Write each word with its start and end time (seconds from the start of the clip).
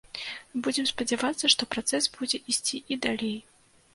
Будзем 0.67 0.85
спадзявацца, 0.91 1.51
што 1.55 1.67
працэс 1.75 2.03
будзе 2.15 2.37
ісці 2.53 2.77
і 2.95 2.97
далей. 3.07 3.37